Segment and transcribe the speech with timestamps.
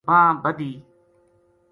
[0.07, 0.71] بانہہ بَدھی